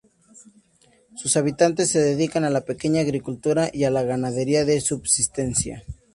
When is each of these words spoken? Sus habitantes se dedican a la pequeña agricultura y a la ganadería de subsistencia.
Sus 1.15 1.37
habitantes 1.37 1.91
se 1.91 1.99
dedican 1.99 2.43
a 2.43 2.49
la 2.49 2.65
pequeña 2.65 3.01
agricultura 3.01 3.69
y 3.71 3.83
a 3.83 3.91
la 3.91 4.01
ganadería 4.01 4.65
de 4.65 4.81
subsistencia. 4.81 5.83